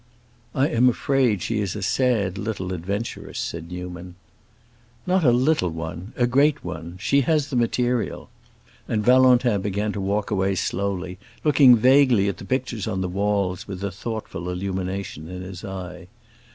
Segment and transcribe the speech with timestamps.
[0.55, 4.15] "I am afraid she is a sad little adventuress," said Newman.
[5.05, 6.97] "Not a little one—a great one.
[6.99, 8.27] She has the material."
[8.87, 13.67] And Valentin began to walk away slowly, looking vaguely at the pictures on the walls,
[13.67, 16.07] with a thoughtful illumination in his eye.